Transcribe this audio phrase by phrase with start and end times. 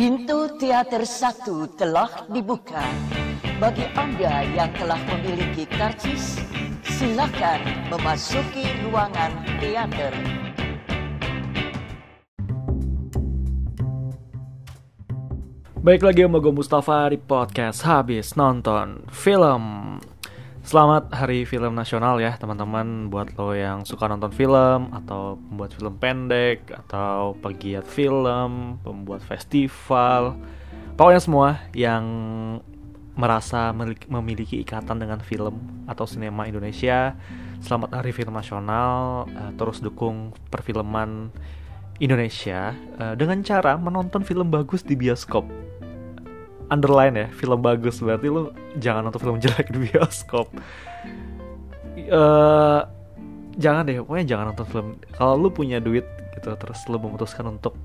[0.00, 2.80] Pintu teater satu telah dibuka.
[3.60, 6.40] Bagi Anda yang telah memiliki karcis,
[6.88, 7.60] silakan
[7.92, 9.28] memasuki ruangan
[9.60, 10.16] teater.
[15.84, 20.00] Baik lagi sama gue Mustafa di podcast Habis Nonton Film
[20.60, 23.08] Selamat Hari Film Nasional ya teman-teman.
[23.08, 30.36] Buat lo yang suka nonton film Atau pembuat film pendek Atau pegiat film Pembuat festival
[31.00, 32.04] Pokoknya semua yang
[33.16, 33.72] merasa
[34.12, 37.16] memiliki ikatan dengan film Atau sinema Indonesia
[37.64, 41.32] Selamat Hari Film Nasional uh, Terus dukung perfilman
[42.04, 45.69] Indonesia uh, Dengan cara menonton film bagus di bioskop
[46.70, 50.46] underline ya film bagus berarti lu jangan nonton film jelek di bioskop.
[52.10, 52.86] Uh,
[53.58, 54.88] jangan deh pokoknya jangan nonton film.
[55.12, 56.06] Kalau lu punya duit
[56.38, 57.76] gitu terus lu memutuskan untuk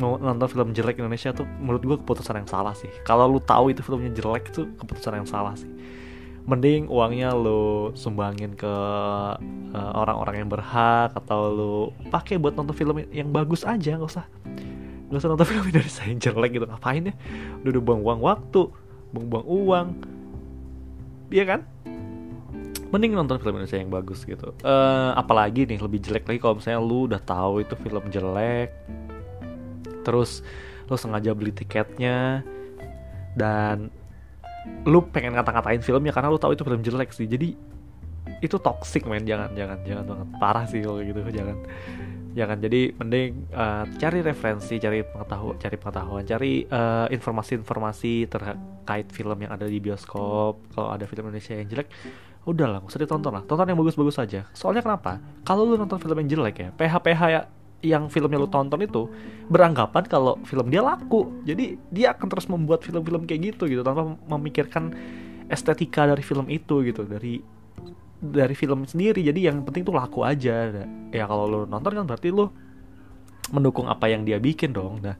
[0.00, 2.90] nonton film jelek Indonesia tuh menurut gue keputusan yang salah sih.
[3.06, 5.68] Kalau lu tahu itu filmnya jelek tuh keputusan yang salah sih.
[6.42, 11.74] Mending uangnya lu sumbangin ke uh, orang-orang uh, yang berhak atau lu
[12.10, 14.26] pakai buat nonton film yang bagus aja nggak usah
[15.12, 16.64] nggak usah nonton film Indonesia yang jelek gitu.
[16.64, 17.14] Ngapain ya?
[17.60, 18.62] Udah udah buang uang waktu
[19.12, 19.86] buang buang uang.
[21.28, 21.60] Iya kan?
[22.92, 24.56] Mending nonton film Indonesia yang bagus gitu.
[24.64, 28.72] Uh, apalagi nih lebih jelek lagi kalau misalnya lu udah tahu itu film jelek.
[30.04, 30.40] Terus
[30.88, 32.44] lu sengaja beli tiketnya.
[33.32, 33.88] Dan
[34.84, 37.24] lu pengen ngata-ngatain filmnya karena lu tahu itu film jelek sih.
[37.24, 37.56] Jadi
[38.44, 39.24] itu toxic men.
[39.24, 40.28] Jangan jangan jangan banget.
[40.36, 41.20] Parah sih kalau gitu.
[41.32, 41.56] Jangan
[42.32, 42.58] ya kan?
[42.60, 49.52] Jadi mending uh, cari referensi cari pengetahuan cari pengetahuan cari uh, informasi-informasi terkait film yang
[49.54, 50.60] ada di bioskop.
[50.72, 51.88] Kalau ada film Indonesia yang jelek
[52.42, 53.42] udahlah nggak usah ditonton lah.
[53.46, 55.22] Tonton yang bagus-bagus saja soalnya kenapa?
[55.46, 57.42] Kalau lu nonton film yang jelek ya PH-PH ya
[57.82, 59.10] yang filmnya lu tonton itu
[59.50, 61.42] beranggapan kalau film dia laku.
[61.42, 64.94] Jadi dia akan terus membuat film-film kayak gitu gitu tanpa memikirkan
[65.50, 67.42] estetika dari film itu gitu dari
[68.22, 70.70] dari film sendiri jadi yang penting tuh laku aja.
[71.10, 72.54] Ya kalau lo nonton kan berarti lo
[73.50, 75.02] mendukung apa yang dia bikin dong.
[75.02, 75.18] Nah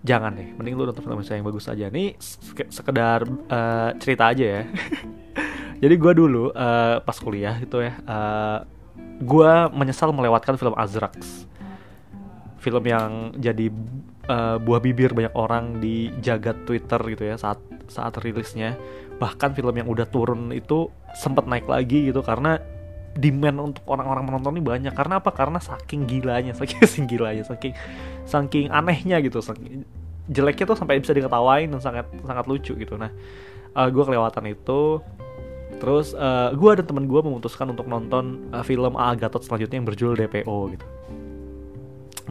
[0.00, 1.92] jangan deh mending lo nonton film yang bagus aja.
[1.92, 2.16] Nih
[2.72, 4.62] sekedar uh, cerita aja ya.
[5.82, 8.58] Jadi gue dulu uh, pas kuliah itu ya uh, eh,
[9.18, 11.44] gue menyesal melewatkan film Azrax.
[12.62, 13.66] Film yang jadi
[14.30, 17.58] uh, buah bibir banyak orang di jagat Twitter gitu ya saat
[17.90, 18.78] saat rilisnya
[19.22, 22.58] bahkan film yang udah turun itu sempat naik lagi gitu karena
[23.14, 24.94] demand untuk orang-orang menonton ini banyak.
[24.98, 25.30] Karena apa?
[25.30, 27.70] Karena saking gilanya saking gilanya saking
[28.26, 29.86] saking anehnya gitu saking
[30.26, 32.98] jeleknya tuh sampai bisa diketawain dan sangat sangat lucu gitu.
[32.98, 33.14] Nah
[33.78, 34.98] uh, eh, gue kelewatan itu.
[35.78, 39.78] Terus uh, eh, gue dan temen gue memutuskan untuk nonton uh, film A Gatot selanjutnya
[39.78, 40.86] yang berjudul DPO gitu.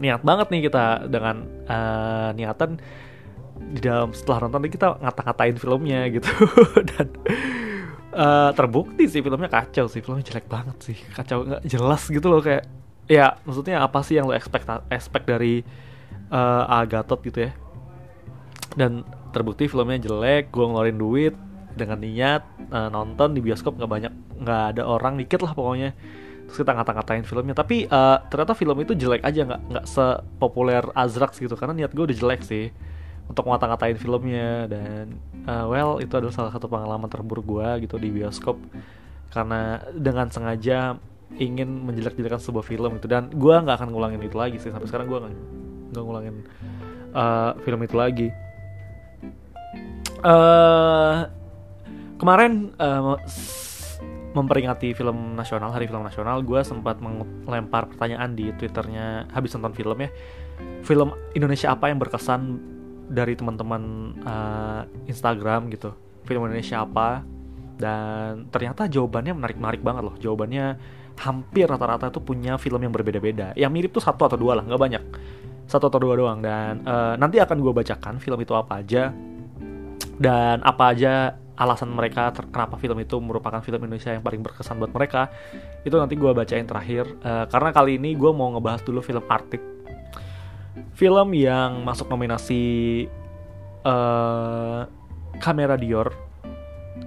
[0.01, 2.79] Niat banget nih kita dengan uh, niatan
[3.71, 6.27] di dalam setelah nonton kita ngata-ngatain filmnya gitu.
[6.91, 7.07] Dan
[8.11, 10.97] uh, terbukti sih filmnya kacau sih filmnya jelek banget sih.
[11.15, 12.67] Kacau nggak jelas gitu loh kayak
[13.07, 15.63] ya maksudnya apa sih yang lo expect expect dari
[16.31, 17.51] uh, Agatot gitu ya?
[18.75, 21.35] Dan terbukti filmnya jelek gue ngeluarin duit
[21.71, 25.95] dengan niat uh, nonton di bioskop nggak banyak nggak ada orang dikit lah pokoknya.
[26.51, 27.55] Terus kita ngata-ngatain filmnya.
[27.55, 32.03] Tapi uh, ternyata film itu jelek aja nggak nggak sepopuler Azrax gitu karena niat gue
[32.03, 32.75] udah jelek sih
[33.31, 34.67] untuk ngata-ngatain filmnya.
[34.67, 35.15] Dan
[35.47, 38.59] uh, well itu adalah salah satu pengalaman terburuk gue gitu di bioskop.
[39.31, 40.99] Karena dengan sengaja
[41.39, 43.07] ingin menjelek-jelekan sebuah film itu.
[43.07, 44.69] Dan gue nggak akan ngulangin itu lagi sih.
[44.69, 45.19] Sampai sekarang gue
[45.95, 46.43] nggak ngulangin
[47.15, 48.27] uh, film itu lagi.
[50.21, 51.25] Uh,
[52.21, 53.17] kemarin uh,
[54.31, 57.01] memperingati film nasional hari film nasional gue sempat
[57.43, 60.09] melempar pertanyaan di twitternya habis nonton film ya.
[60.85, 62.61] Film Indonesia apa yang berkesan
[63.11, 65.91] dari teman-teman uh, Instagram gitu.
[66.23, 67.21] Film Indonesia apa?
[67.75, 70.15] Dan ternyata jawabannya menarik-menarik banget loh.
[70.15, 70.79] Jawabannya
[71.19, 73.51] hampir rata-rata itu punya film yang berbeda-beda.
[73.59, 75.03] Yang mirip tuh satu atau dua lah nggak banyak.
[75.67, 76.39] Satu atau dua doang.
[76.39, 79.11] Dan uh, nanti akan gue bacakan film itu apa aja.
[80.15, 84.93] Dan apa aja alasan mereka kenapa film itu merupakan film Indonesia yang paling berkesan buat
[84.93, 85.29] mereka.
[85.83, 87.05] Itu nanti gue bacain terakhir.
[87.21, 89.70] Uh, karena kali ini gue mau ngebahas dulu film Arctic
[90.95, 93.05] film yang masuk nominasi
[93.83, 94.87] uh,
[95.41, 96.11] Kamera Dior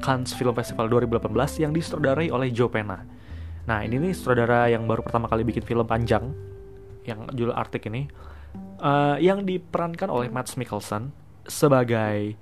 [0.01, 3.01] Cannes Film Festival 2018 yang disutradarai oleh Joe Pena.
[3.65, 6.37] Nah ini nih sutradara yang baru pertama kali bikin film panjang
[7.09, 8.09] yang judul Arctic ini
[8.81, 11.13] uh, yang diperankan oleh Matt Mikkelsen
[11.49, 12.37] sebagai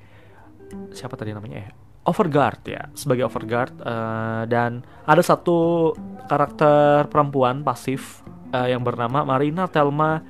[0.95, 1.71] siapa tadi namanya ya
[2.03, 5.93] Overguard ya sebagai Overguard uh, dan ada satu
[6.27, 10.23] karakter perempuan pasif uh, yang bernama Marina Telma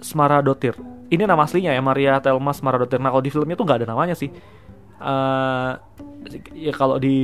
[0.00, 0.76] Smaradotir
[1.10, 3.02] ini nama aslinya ya Maria Telmas Maradotir.
[3.02, 4.30] Nah kalau di filmnya tuh nggak ada namanya sih.
[5.00, 5.80] Uh,
[6.52, 7.16] ya kalau di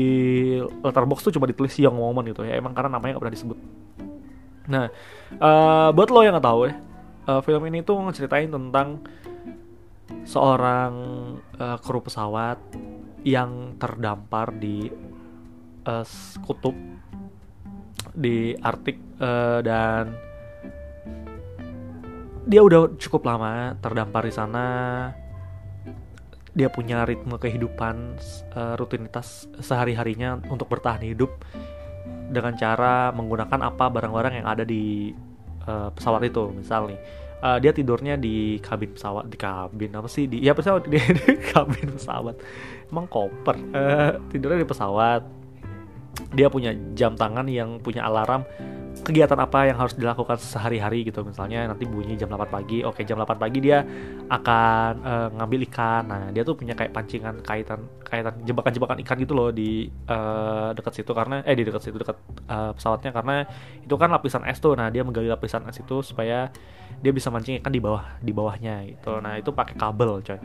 [0.80, 3.58] letterbox tuh cuma ditulis Young Woman gitu ya emang karena namanya nggak pernah disebut.
[4.66, 4.84] Nah
[5.38, 6.74] uh, buat lo yang nggak tahu ya
[7.30, 9.06] uh, film ini tuh ngeceritain tentang
[10.26, 10.92] seorang
[11.60, 12.58] uh, kru pesawat
[13.22, 14.90] yang terdampar di
[15.86, 16.06] uh,
[16.42, 16.74] kutub
[18.16, 20.16] di Arktik uh, dan
[22.46, 24.66] dia udah cukup lama terdampar di sana.
[26.56, 28.16] Dia punya ritme kehidupan
[28.56, 31.28] uh, rutinitas sehari harinya untuk bertahan hidup
[32.32, 35.12] dengan cara menggunakan apa barang-barang yang ada di
[35.66, 36.96] uh, pesawat itu misalnya.
[37.36, 40.24] Uh, dia tidurnya di kabin pesawat di kabin apa sih?
[40.24, 42.40] Di ya pesawat di, di kabin pesawat.
[42.88, 43.58] Emang koper.
[43.74, 45.22] Uh, tidurnya di pesawat.
[46.32, 48.48] Dia punya jam tangan yang punya alarm
[49.04, 51.20] kegiatan apa yang harus dilakukan sehari-hari gitu.
[51.26, 53.84] Misalnya nanti bunyi jam 8 pagi oke jam 8 pagi dia
[54.30, 56.02] akan uh, ngambil ikan.
[56.08, 61.02] Nah dia tuh punya kayak pancingan kaitan kaitan jebakan-jebakan ikan gitu loh di uh, dekat
[61.02, 62.16] situ karena eh di dekat situ dekat
[62.48, 63.10] uh, pesawatnya.
[63.12, 63.36] Karena
[63.82, 64.72] itu kan lapisan es tuh.
[64.78, 66.48] Nah dia menggali lapisan es itu supaya
[67.02, 69.20] dia bisa mancing ikan di bawah di bawahnya gitu.
[69.20, 70.38] Nah itu pakai kabel coy.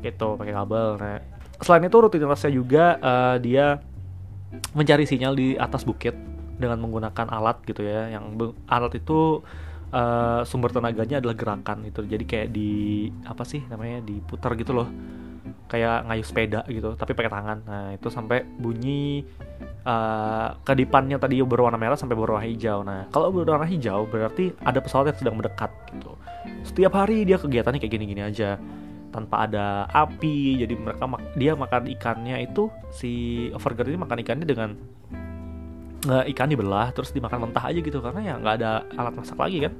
[0.00, 0.88] Gitu pakai kabel.
[0.96, 1.16] Nah
[1.60, 3.78] selain itu rutinitasnya juga uh, dia
[4.74, 8.38] mencari sinyal di atas bukit dengan menggunakan alat gitu ya yang
[8.70, 9.42] alat itu
[9.94, 14.88] uh, sumber tenaganya adalah gerakan itu jadi kayak di apa sih namanya diputar gitu loh.
[15.64, 17.58] Kayak ngayuh sepeda gitu tapi pakai tangan.
[17.64, 19.24] Nah itu sampai bunyi
[19.84, 22.84] uh, kedipannya tadi berwarna merah sampai berwarna hijau.
[22.84, 26.14] Nah kalau berwarna hijau berarti ada pesawat yang sedang mendekat gitu.
[26.64, 28.60] Setiap hari dia kegiatannya kayak gini-gini aja.
[29.14, 31.06] Tanpa ada api jadi mereka
[31.38, 34.74] dia makan ikannya itu si overguard ini makan ikannya dengan
[36.04, 39.72] ikan dibelah terus dimakan mentah aja gitu karena ya nggak ada alat masak lagi kan?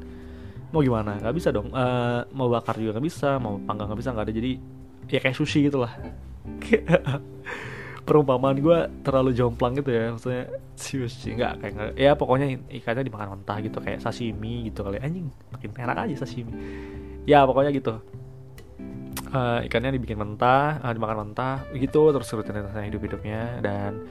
[0.73, 1.21] Mau gimana?
[1.21, 1.71] Nggak bisa dong.
[1.71, 4.35] Uh, mau bakar juga nggak bisa mau panggang nggak bisa nggak ada.
[4.35, 4.53] Jadi
[5.13, 5.93] ya kayak sushi gitulah.
[8.05, 10.45] Perumpamaan gue terlalu jomplang gitu ya maksudnya.
[10.75, 14.99] Sushi nggak kayak gak, ya pokoknya ikannya dimakan mentah gitu kayak sashimi gitu kali.
[15.01, 16.53] Anjing makin enak aja sashimi.
[17.29, 18.01] Ya pokoknya gitu.
[19.35, 24.07] Uh, ikannya dibikin mentah uh, dimakan mentah gitu terus rutinitasnya hidup hidupnya dan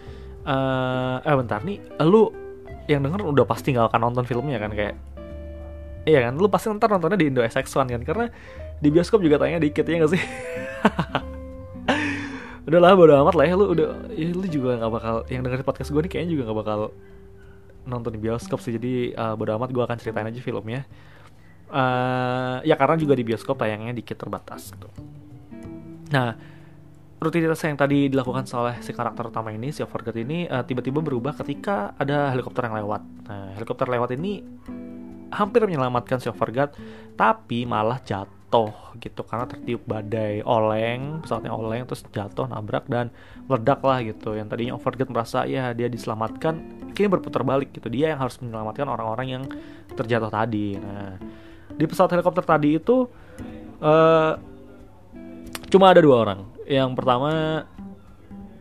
[0.45, 1.79] uh, eh bentar nih.
[2.03, 2.31] Lu
[2.87, 4.95] yang denger udah pasti gak akan nonton filmnya kan kayak
[6.03, 6.35] iya kan?
[6.35, 8.03] Lu pasti ntar nontonnya di Indo SX1 kan?
[8.03, 8.25] Karena
[8.79, 10.23] di bioskop juga tayangnya dikit ya gak sih?
[12.67, 13.55] Udah lah bodo amat lah ya.
[13.59, 16.59] Lu udah ya, lu juga gak bakal yang denger podcast gue nih kayaknya juga gak
[16.63, 16.79] bakal
[17.83, 18.75] nonton di bioskop sih.
[18.75, 20.87] Jadi uh, bodo amat gue akan ceritain aja filmnya.
[21.73, 24.87] Uh, ya karena juga di bioskop tayangnya dikit terbatas gitu.
[26.13, 26.52] Nah
[27.23, 31.33] rutinitas yang tadi dilakukan oleh si karakter utama ini si Overgard ini uh, tiba-tiba berubah
[31.39, 33.01] ketika ada helikopter yang lewat.
[33.27, 34.43] Nah, helikopter lewat ini
[35.33, 36.77] hampir menyelamatkan si Overgard,
[37.17, 38.71] tapi malah jatuh
[39.01, 43.09] gitu karena tertiup badai oleng, pesawatnya oleng terus jatuh nabrak dan
[43.49, 44.37] meledak lah gitu.
[44.37, 46.61] Yang tadinya Overgard merasa ya dia diselamatkan,
[46.93, 47.89] kini berputar balik gitu.
[47.89, 49.43] Dia yang harus menyelamatkan orang-orang yang
[49.97, 50.77] terjatuh tadi.
[50.77, 51.17] Nah,
[51.73, 53.09] di pesawat helikopter tadi itu
[53.81, 54.33] uh,
[55.73, 57.63] cuma ada dua orang yang pertama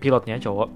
[0.02, 0.70] pilotnya cowok.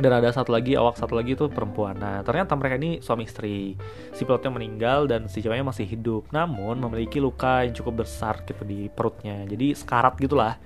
[0.00, 1.98] Dan ada satu lagi awak satu lagi itu perempuan.
[1.98, 3.74] Nah ternyata mereka ini suami istri.
[4.14, 6.30] Si pilotnya meninggal dan si cowoknya masih hidup.
[6.30, 9.44] Namun memiliki luka yang cukup besar gitu di perutnya.
[9.44, 10.56] Jadi sekarat gitulah.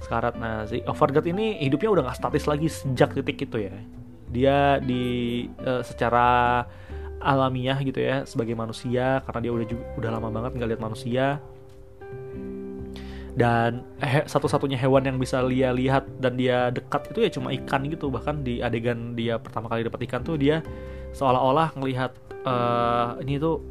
[0.00, 0.38] Sekarat.
[0.38, 3.76] Nah si Overguard ini hidupnya udah gak statis lagi sejak titik itu ya.
[4.30, 6.62] Dia di uh, secara
[7.18, 9.66] alamiah gitu ya sebagai manusia karena dia udah
[9.98, 11.42] udah lama banget nggak lihat manusia
[13.38, 17.86] dan he, satu-satunya hewan yang bisa dia lihat dan dia dekat itu ya cuma ikan
[17.86, 18.10] gitu.
[18.10, 20.58] Bahkan di adegan dia pertama kali dapat ikan tuh dia
[21.14, 23.62] seolah-olah ngelihat uh, ini tuh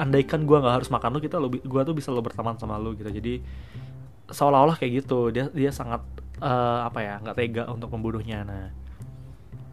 [0.00, 2.96] andaikan gue nggak harus makan lu kita lebih gue tuh bisa lo berteman sama lu
[2.96, 3.12] gitu.
[3.12, 3.44] Jadi
[4.32, 5.28] seolah-olah kayak gitu.
[5.28, 6.00] Dia dia sangat
[6.40, 8.48] uh, apa ya nggak tega untuk membunuhnya.
[8.48, 8.64] Nah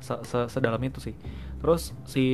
[0.04, 1.16] se -se sedalam itu sih.
[1.64, 2.26] Terus si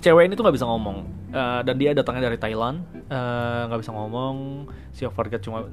[0.00, 0.98] cewek ini tuh nggak bisa ngomong.
[1.30, 2.82] Uh, dan dia datangnya dari Thailand.
[2.96, 4.66] Eh, nggak uh, bisa ngomong.
[4.90, 5.68] Si Overgate cuma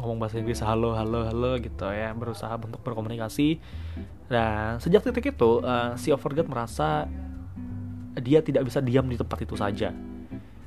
[0.00, 2.14] ngomong bahasa Inggris halo halo halo gitu ya.
[2.16, 3.60] Berusaha untuk berkomunikasi.
[4.30, 7.10] Dan sejak titik itu uh, si Overgate merasa
[8.16, 9.92] dia tidak bisa diam di tempat itu saja.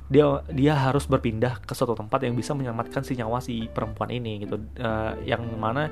[0.06, 4.46] Dia dia harus berpindah ke suatu tempat yang bisa menyelamatkan si nyawa si perempuan ini
[4.46, 4.62] gitu.
[4.78, 5.90] Uh, yang mana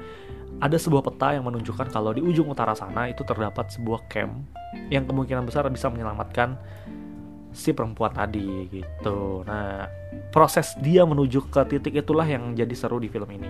[0.63, 4.47] ada sebuah peta yang menunjukkan kalau di ujung utara sana itu terdapat sebuah camp
[4.87, 6.55] yang kemungkinan besar bisa menyelamatkan
[7.55, 9.47] si perempuan tadi gitu.
[9.47, 9.87] Nah,
[10.35, 13.49] proses dia menuju ke titik itulah yang jadi seru di film ini.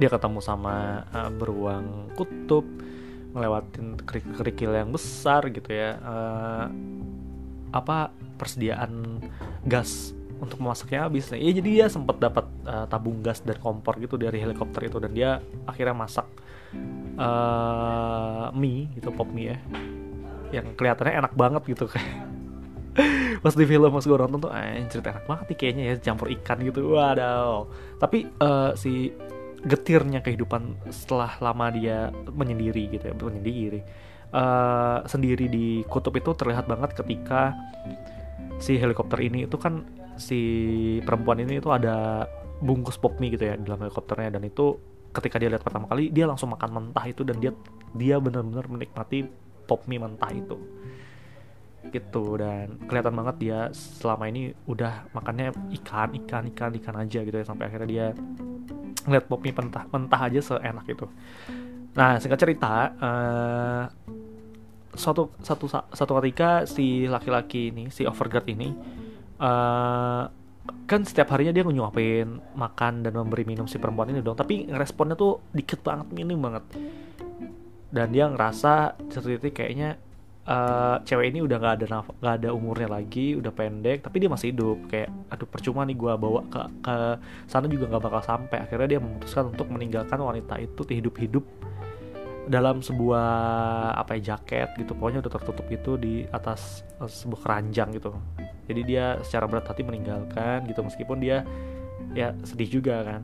[0.00, 2.64] Dia ketemu sama uh, beruang kutub,
[3.36, 4.00] ngelewatin
[4.34, 6.00] kerikil yang besar gitu ya.
[6.00, 6.66] Uh,
[7.74, 9.20] apa persediaan
[9.68, 14.18] gas untuk memasaknya habis ya jadi dia sempat dapat uh, tabung gas dan kompor gitu
[14.18, 15.30] dari helikopter itu dan dia
[15.66, 16.26] akhirnya masak
[17.18, 19.58] uh, mie gitu pop mie ya
[20.60, 22.33] yang kelihatannya enak banget gitu kayak
[23.44, 26.28] pas di film pas gue nonton tuh eh cerita enak banget nih kayaknya ya campur
[26.30, 26.94] ikan gitu.
[26.94, 27.66] Waduh.
[27.98, 29.10] Tapi uh, si
[29.64, 33.80] getirnya kehidupan setelah lama dia menyendiri gitu ya menyendiri
[34.36, 37.56] uh, sendiri di kutub itu terlihat banget ketika
[38.60, 39.88] si helikopter ini itu kan
[40.20, 40.40] si
[41.02, 42.28] perempuan ini itu ada
[42.60, 44.78] bungkus pop mie gitu ya dalam helikopternya dan itu
[45.14, 47.50] ketika dia lihat pertama kali dia langsung makan mentah itu dan dia
[47.96, 49.26] dia benar-benar menikmati
[49.64, 50.60] pop mie mentah itu
[51.92, 57.36] gitu dan kelihatan banget dia selama ini udah makannya ikan ikan ikan ikan aja gitu
[57.36, 58.06] ya sampai akhirnya dia
[59.04, 61.06] ngeliat pop mentah mentah aja seenak itu.
[61.94, 63.84] Nah singkat cerita uh,
[64.94, 68.70] suatu satu satu ketika si laki-laki ini si overguard ini
[69.42, 70.24] uh,
[70.88, 75.18] kan setiap harinya dia nyuapin makan dan memberi minum si perempuan ini dong tapi responnya
[75.18, 76.64] tuh dikit banget minim banget.
[77.94, 79.94] Dan dia ngerasa satu titik kayaknya
[80.48, 84.30] uh, cewek ini udah gak ada naf- gak ada umurnya lagi udah pendek tapi dia
[84.30, 84.78] masih hidup.
[84.88, 86.94] Kayak aduh percuma nih gue bawa ke ke
[87.48, 88.58] sana juga nggak bakal sampai.
[88.64, 91.44] Akhirnya dia memutuskan untuk meninggalkan wanita itu hidup-hidup
[92.44, 93.28] dalam sebuah
[93.96, 94.92] apa ya jaket gitu.
[94.92, 98.12] Pokoknya udah tertutup gitu di atas uh, sebuah keranjang gitu.
[98.64, 101.44] Jadi dia secara berat hati meninggalkan gitu meskipun dia
[102.12, 103.20] ya sedih juga kan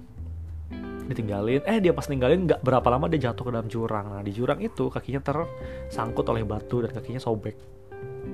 [1.10, 1.60] ditinggalin.
[1.66, 4.06] Eh dia pas ninggalin nggak berapa lama dia jatuh ke dalam jurang.
[4.14, 7.58] Nah di jurang itu kakinya tersangkut oleh batu dan kakinya sobek.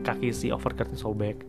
[0.05, 1.43] Kaki si overcardnya sobek.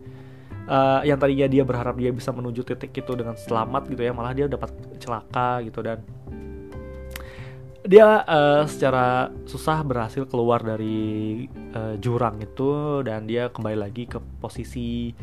[0.67, 4.35] Uh, yang tadinya dia berharap dia bisa menuju titik itu dengan selamat gitu ya malah
[4.35, 4.67] dia dapat
[4.99, 6.03] celaka gitu dan
[7.87, 14.19] dia uh, secara susah berhasil keluar dari uh, jurang itu dan dia kembali lagi ke
[14.43, 15.15] posisi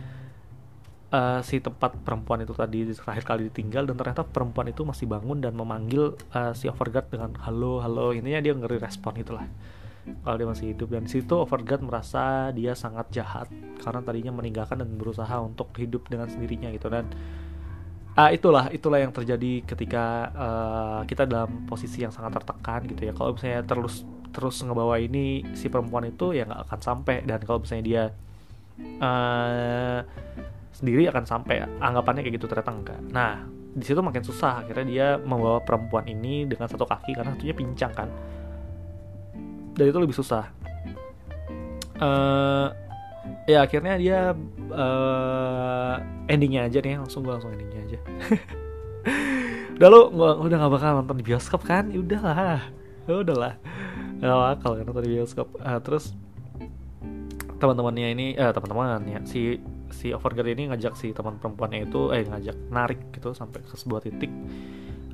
[1.14, 5.38] uh, si tempat perempuan itu tadi terakhir kali ditinggal dan ternyata perempuan itu masih bangun
[5.38, 9.46] dan memanggil uh, si Overguard dengan halo halo ininya dia ngeri respon itulah.
[10.04, 10.92] Kalau dia masih hidup.
[10.92, 13.48] Dan situ Overguard merasa dia sangat jahat
[13.80, 16.92] karena tadinya meninggalkan dan berusaha untuk hidup dengan sendirinya gitu.
[16.92, 17.08] Dan
[18.18, 20.04] uh, itulah itulah yang terjadi ketika
[20.34, 23.12] uh, kita dalam posisi yang sangat tertekan gitu ya.
[23.16, 24.04] Kalau misalnya terus
[24.34, 27.24] terus ngebawa ini si perempuan itu ya nggak akan sampai.
[27.24, 28.04] Dan kalau misalnya dia
[29.00, 30.00] uh,
[30.74, 33.00] sendiri akan sampai anggapannya kayak gitu ternyata enggak.
[33.14, 34.62] Nah di situ makin susah.
[34.62, 38.08] Akhirnya dia membawa perempuan ini dengan satu kaki karena satunya pincang kan.
[39.74, 40.46] Dan itu lebih susah.
[41.98, 42.70] Uh,
[43.46, 44.18] ya akhirnya dia
[44.70, 45.94] uh,
[46.30, 47.02] endingnya aja nih.
[47.02, 47.98] Langsung gue langsung endingnya aja.
[49.74, 51.90] Udah gua, udah gak bakal nonton di bioskop kan?
[51.90, 52.62] Ya udahlah.
[53.10, 53.58] Ya udahlah.
[54.22, 55.50] Gak bakal kan nonton di bioskop.
[55.58, 56.14] Uh, terus
[57.58, 59.58] teman-temannya ini eh teman-temannya si
[59.94, 64.02] si overguard ini ngajak si teman perempuannya itu eh ngajak narik gitu sampai ke sebuah
[64.02, 64.32] titik.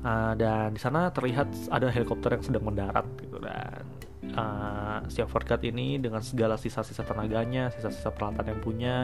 [0.01, 3.37] Uh, dan di sana terlihat ada helikopter yang sedang mendarat gitu.
[3.37, 3.85] Dan
[4.33, 8.95] uh, si overguard ini dengan segala sisa-sisa tenaganya sisa-sisa peralatan yang punya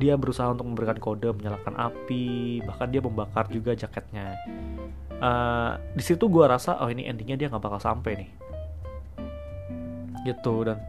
[0.00, 4.40] dia berusaha untuk memberikan kode menyalakan api bahkan dia membakar juga jaketnya.
[5.20, 8.30] Uh, di situ gue rasa oh ini endingnya dia nggak bakal sampai nih.
[10.24, 10.80] Gitu dan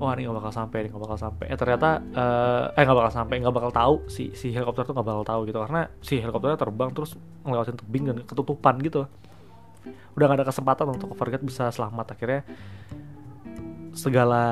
[0.00, 1.46] wah ini gak bakal sampai ini gak bakal sampai.
[1.52, 5.08] Eh ternyata uh, eh nggak bakal sampai nggak bakal tahu si si helikopter tuh nggak
[5.12, 5.60] bakal tahu gitu.
[5.60, 9.04] Karena si helikopternya terbang terus ngelewatin tebing dan ketutupan gitu
[10.16, 12.16] udah gak ada kesempatan untuk overguard bisa selamat.
[12.16, 12.42] Akhirnya
[13.90, 14.44] segala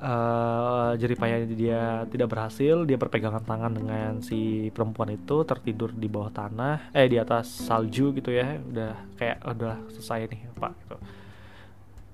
[0.00, 6.32] uh, jeripaya dia tidak berhasil dia berpegangan tangan dengan si perempuan itu tertidur di bawah
[6.32, 8.56] tanah eh di atas salju gitu ya.
[8.58, 10.96] Udah kayak udah selesai nih pak gitu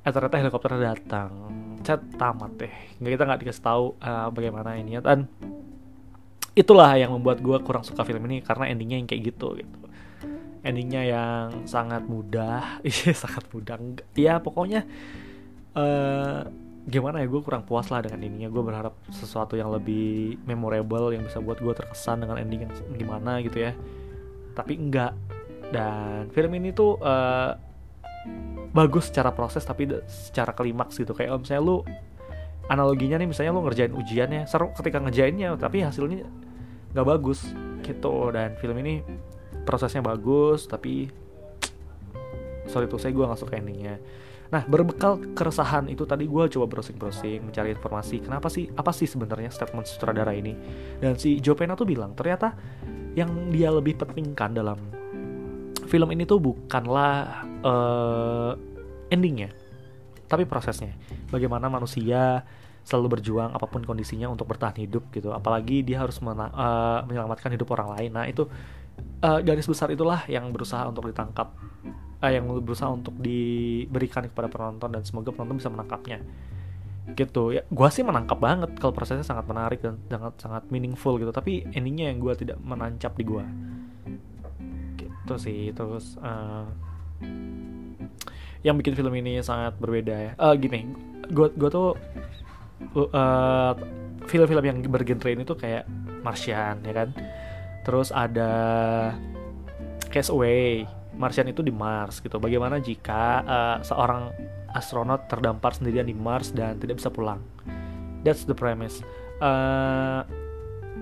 [0.04, 1.30] eh ternyata helikopter datang.
[1.80, 2.74] Chat tamat deh.
[3.00, 5.24] Nggak kita nggak dikasih tahu uh, bagaimana ini dan
[6.54, 9.78] itulah yang membuat gue kurang suka film ini karena endingnya yang kayak gitu gitu.
[10.64, 12.78] Endingnya yang sangat mudah.
[12.86, 13.80] Iya sangat mudah.
[14.12, 14.84] Ya pokoknya
[15.72, 16.48] uh,
[16.84, 18.52] gimana ya gue kurang puas lah dengan endingnya.
[18.52, 23.40] Gue berharap sesuatu yang lebih memorable yang bisa buat gue terkesan dengan ending yang gimana
[23.40, 23.72] gitu ya.
[24.52, 25.16] Tapi enggak
[25.72, 27.73] dan film ini tuh uh,
[28.74, 31.14] bagus secara proses tapi secara klimaks gitu.
[31.14, 31.76] Kayak misalnya lu
[32.66, 36.26] analoginya nih misalnya lu ngerjain ujiannya seru ketika ngerjainnya tapi hasilnya
[36.92, 37.46] nggak bagus
[37.84, 38.32] gitu.
[38.34, 39.04] Dan film ini
[39.64, 41.08] prosesnya bagus tapi
[42.68, 44.00] sorry tuh saya gue nggak suka endingnya.
[44.52, 49.50] Nah berbekal keresahan itu tadi gue coba browsing-browsing mencari informasi kenapa sih apa sih sebenarnya
[49.50, 50.54] statement sutradara ini?
[51.00, 52.54] Dan si Joe Pena tuh bilang ternyata
[53.14, 54.78] yang dia lebih pentingkan dalam
[55.86, 58.52] film ini tuh bukanlah uh,
[59.12, 59.52] endingnya,
[60.26, 60.96] tapi prosesnya.
[61.28, 62.44] Bagaimana manusia
[62.84, 65.32] selalu berjuang apa pun kondisinya untuk bertahan hidup gitu.
[65.32, 68.10] Apalagi dia harus uh, menyelamatkan hidup orang lain.
[68.12, 68.44] Nah itu
[69.24, 71.48] uh, garis besar itulah yang berusaha untuk ditangkap
[72.20, 76.20] uh, yang berusaha untuk diberikan kepada penonton dan semoga penonton bisa menangkapnya.
[77.16, 77.56] Gitu.
[77.56, 81.32] Ya gue sih menangkap banget kalau prosesnya sangat menarik dan sangat sangat meaningful gitu.
[81.32, 83.44] Tapi endingnya yang gue tidak menancap di gue
[85.24, 86.68] gitu sih terus uh,
[88.60, 90.32] yang bikin film ini sangat berbeda ya.
[90.36, 90.88] Uh, gini
[91.32, 91.96] gue gue tuh
[92.96, 93.72] uh,
[94.28, 95.88] film-film yang bergenre ini tuh kayak
[96.20, 97.08] Martian ya kan?
[97.84, 98.52] Terus ada
[100.08, 100.84] Castaway.
[101.14, 102.42] Martian itu di Mars gitu.
[102.42, 104.34] Bagaimana jika uh, seorang
[104.74, 107.38] astronot terdampar sendirian di Mars dan tidak bisa pulang?
[108.26, 109.04] That's the premise.
[109.38, 110.26] Uh,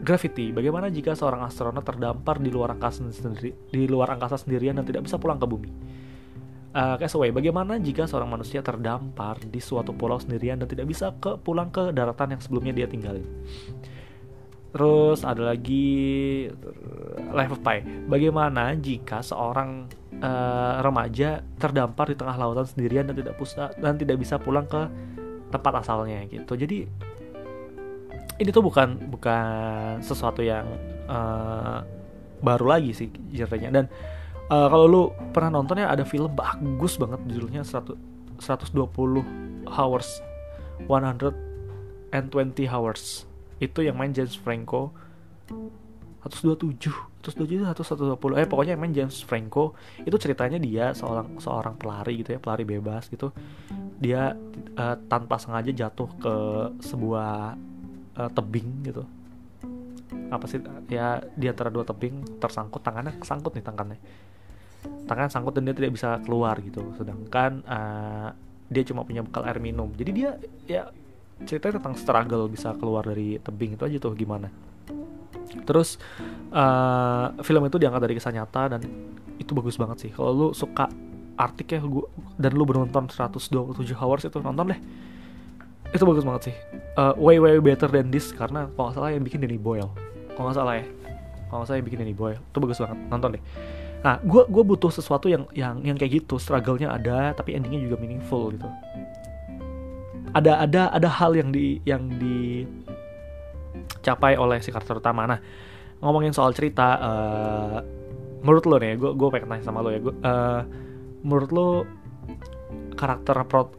[0.02, 4.82] Gravity, bagaimana jika seorang astronot terdampar di luar angkasa sendiri, di luar angkasa sendirian dan
[4.82, 5.70] tidak bisa pulang ke bumi?
[6.74, 11.38] Uh, Castaway, bagaimana jika seorang manusia terdampar di suatu pulau sendirian dan tidak bisa ke
[11.38, 13.22] pulang ke daratan yang sebelumnya dia tinggalin?
[14.74, 16.48] Terus ada lagi
[17.30, 17.84] Life of Pi.
[18.08, 19.86] Bagaimana jika seorang
[20.18, 24.82] uh, remaja terdampar di tengah lautan sendirian dan tidak pusa, dan tidak bisa pulang ke
[25.52, 26.58] tempat asalnya gitu.
[26.58, 26.88] Jadi
[28.40, 30.64] ini tuh bukan bukan sesuatu yang
[31.08, 31.84] uh,
[32.42, 33.84] baru lagi sih genrenya dan
[34.48, 37.94] uh, kalau lu pernah nonton ya ada film bagus banget judulnya 100
[38.42, 38.74] 120
[39.70, 40.08] hours
[40.88, 43.26] 120 hours.
[43.62, 44.90] Itu yang main James Franco.
[46.22, 46.78] 127
[47.18, 49.74] 127 atau 120 eh pokoknya yang main James Franco
[50.06, 53.34] itu ceritanya dia seorang seorang pelari gitu ya pelari bebas gitu.
[53.98, 54.30] Dia
[54.78, 56.34] uh, tanpa sengaja jatuh ke
[56.78, 57.58] sebuah
[58.16, 59.02] uh, tebing gitu.
[60.32, 60.60] Apa sih?
[60.88, 63.98] Ya di antara dua tebing tersangkut tangannya kesangkut nih tangannya.
[65.06, 66.82] Tangan sangkut dan dia tidak bisa keluar gitu.
[66.98, 68.34] Sedangkan uh,
[68.72, 69.92] dia cuma punya bekal air minum.
[69.94, 70.30] Jadi dia
[70.66, 70.90] ya
[71.44, 74.48] ceritanya tentang struggle bisa keluar dari tebing itu aja tuh gimana.
[75.68, 76.00] Terus
[76.50, 78.80] uh, film itu diangkat dari kisah nyata dan
[79.36, 80.10] itu bagus banget sih.
[80.10, 80.88] Kalau lu suka
[81.36, 83.52] artik ya gua, dan lu menonton 127
[83.96, 84.80] hours itu nonton deh
[85.92, 86.56] itu bagus banget sih.
[86.96, 89.92] Uh, way way better than this karena kalau nggak salah yang bikin Danny Boyle.
[90.32, 90.88] Kalau nggak salah ya.
[91.48, 92.40] Kalau nggak salah yang bikin Danny Boyle.
[92.40, 92.98] Itu bagus banget.
[93.12, 93.42] Nonton deh.
[94.02, 96.40] Nah gue gue butuh sesuatu yang yang yang kayak gitu.
[96.40, 98.68] Struggle-nya ada tapi endingnya juga meaningful gitu.
[100.32, 102.08] Ada ada ada hal yang di yang
[104.00, 105.28] dicapai oleh si karakter utama.
[105.28, 105.44] Nah
[106.00, 107.84] ngomongin soal cerita uh,
[108.40, 110.00] menurut lo nih gue gue pengen tanya sama lo ya.
[110.00, 110.64] Gue uh,
[111.20, 111.84] menurut lo
[112.96, 113.70] karakter pro,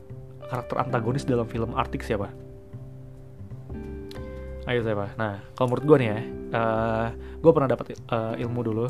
[0.54, 2.30] karakter antagonis dalam film Arctic siapa
[4.70, 6.20] ayo siapa nah kalau menurut gue nih ya
[6.54, 7.08] uh,
[7.42, 8.86] gue pernah dapat uh, ilmu dulu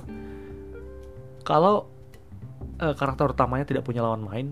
[1.47, 1.88] kalau
[2.84, 4.52] uh, karakter utamanya tidak punya lawan main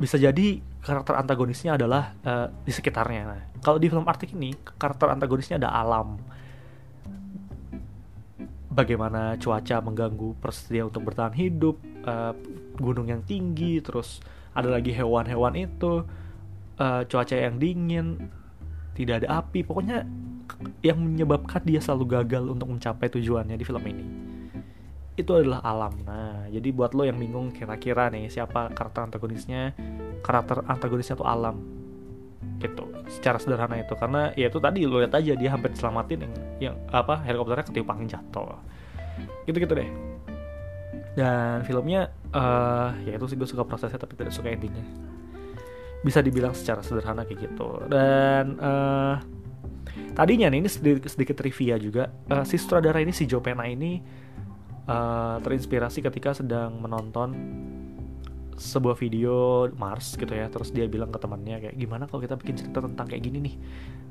[0.00, 3.22] bisa jadi karakter antagonisnya adalah uh, di sekitarnya.
[3.28, 6.16] Nah, kalau di film Arctic ini karakter antagonisnya ada alam.
[8.70, 12.32] Bagaimana cuaca mengganggu persedia untuk bertahan hidup, uh,
[12.80, 14.24] gunung yang tinggi, terus
[14.60, 16.04] ada lagi hewan-hewan itu,
[16.78, 18.30] uh, cuaca yang dingin,
[18.94, 20.04] tidak ada api, pokoknya
[20.84, 24.06] yang menyebabkan dia selalu gagal untuk mencapai tujuannya di film ini
[25.20, 25.92] itu adalah alam.
[26.02, 29.76] Nah, jadi buat lo yang bingung kira-kira nih siapa karakter antagonisnya,
[30.24, 31.60] karakter antagonisnya tuh alam.
[32.60, 32.84] Gitu.
[33.08, 36.74] Secara sederhana itu karena ya itu tadi lo lihat aja dia hampir diselamatin yang yang
[36.88, 38.56] apa helikopternya ketiup angin jatuh.
[39.44, 40.09] Gitu-gitu deh.
[41.14, 44.84] Dan filmnya uh, ya itu sih gue suka prosesnya tapi tidak suka endingnya.
[46.00, 47.82] Bisa dibilang secara sederhana kayak gitu.
[47.90, 49.20] Dan uh,
[50.14, 54.00] tadinya nih ini sedikit, sedikit trivia juga uh, si sutradara ini si Joe Pena ini
[54.86, 57.28] uh, terinspirasi ketika sedang menonton
[58.60, 62.60] sebuah video Mars gitu ya terus dia bilang ke temannya kayak gimana kalau kita bikin
[62.60, 63.54] cerita tentang kayak gini nih?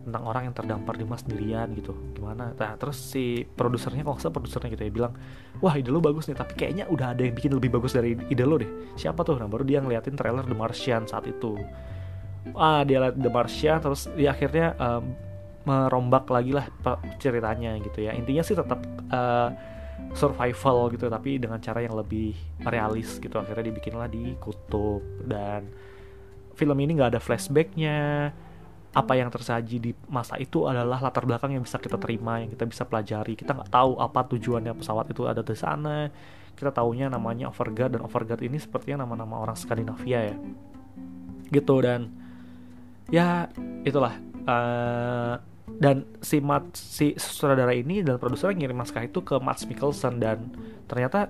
[0.10, 1.94] Tentang orang yang terdampar di Mars sendirian gitu.
[2.18, 2.58] Gimana?
[2.58, 5.14] Nah terus si produsernya kalau nggak produsernya gitu ya bilang
[5.62, 8.44] wah ide lo bagus nih tapi kayaknya udah ada yang bikin lebih bagus dari ide
[8.44, 8.98] lo deh.
[8.98, 9.38] Siapa tuh?
[9.38, 11.54] Nah baru dia ngeliatin trailer The Martian saat itu.
[12.58, 15.14] Ah dia liat The Martian terus dia akhirnya um,
[15.70, 16.66] merombak lagi lah
[17.22, 18.18] ceritanya gitu ya.
[18.18, 18.82] Intinya sih tetap
[19.14, 19.54] uh,
[20.14, 22.34] survival gitu tapi dengan cara yang lebih
[22.66, 23.36] realis gitu.
[23.38, 25.04] Akhirnya dibikinlah di kutub.
[25.24, 25.70] Dan
[26.58, 28.32] film ini nggak ada flashbacknya.
[28.90, 32.66] Apa yang tersaji di masa itu adalah latar belakang yang bisa kita terima yang kita
[32.66, 33.38] bisa pelajari.
[33.38, 36.10] Kita nggak tahu apa tujuannya pesawat itu ada di sana.
[36.58, 40.36] Kita taunya namanya Overguard dan Overguard ini sepertinya nama-nama orang Skandinavia ya.
[41.54, 42.10] Gitu dan
[43.14, 43.48] ya
[43.86, 44.18] itulah.
[44.50, 45.38] Uh,
[45.77, 50.49] dan si Matt si sutradara ini dan produser ngirim naskah itu ke Matt Mikkelsen dan
[50.89, 51.29] ternyata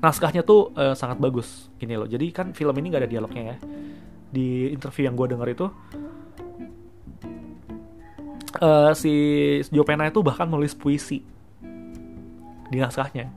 [0.00, 1.68] naskahnya tuh uh, sangat bagus.
[1.76, 3.56] Gini loh jadi kan film ini nggak ada dialognya ya.
[4.28, 5.66] Di interview yang gue denger itu
[8.60, 9.12] uh, si
[9.68, 11.20] Joe Pena itu bahkan menulis puisi
[12.68, 13.28] di naskahnya.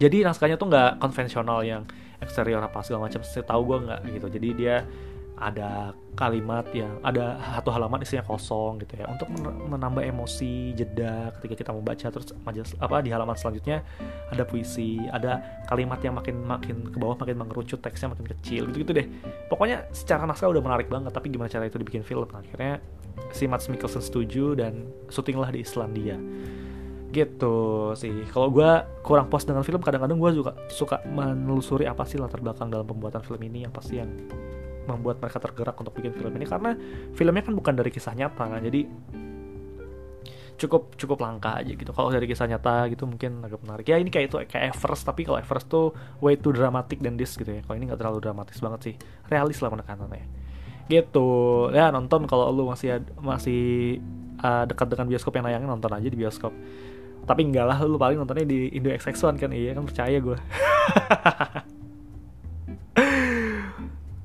[0.00, 1.84] Jadi naskahnya tuh nggak konvensional yang
[2.20, 4.26] eksterior apa segala macam tahu gue nggak gitu.
[4.40, 4.84] Jadi dia
[5.40, 9.08] ada kalimat yang ada satu halaman isinya kosong gitu ya.
[9.08, 13.80] Untuk menambah emosi jeda ketika kita membaca terus majelis apa di halaman selanjutnya
[14.28, 18.84] ada puisi ada kalimat yang makin makin ke bawah makin mengerucut teksnya makin kecil gitu
[18.84, 19.06] gitu deh.
[19.48, 22.28] Pokoknya secara naskah udah menarik banget tapi gimana cara itu dibikin film?
[22.36, 22.84] Akhirnya
[23.32, 26.20] si Mats Mikkelsen setuju dan syutinglah di Islandia.
[27.10, 27.56] Gitu
[27.98, 28.28] sih.
[28.30, 28.70] Kalau gue
[29.02, 33.24] kurang puas dengan film kadang-kadang gue juga suka menelusuri apa sih latar belakang dalam pembuatan
[33.24, 34.12] film ini apa sih yang
[34.88, 36.76] membuat mereka tergerak untuk bikin film ini karena
[37.16, 38.60] filmnya kan bukan dari kisah nyata kan?
[38.60, 38.80] Jadi
[40.60, 41.88] cukup cukup langka aja gitu.
[41.96, 43.88] Kalau dari kisah nyata gitu mungkin agak menarik.
[43.88, 47.32] Ya ini kayak itu kayak Everest tapi kalau Everest tuh way too dramatic dan this
[47.40, 47.64] gitu ya.
[47.64, 48.94] Kalau ini nggak terlalu dramatis banget sih.
[49.32, 50.50] Realis lah menekanannya
[50.90, 51.30] gitu.
[51.72, 53.62] Ya nonton kalau lu masih masih
[54.42, 56.52] uh, dekat dengan bioskop yang nayangin nonton aja di bioskop.
[57.24, 59.50] Tapi enggak lah lu paling nontonnya di Indo XX1 kan?
[59.54, 60.36] Iya kan percaya gue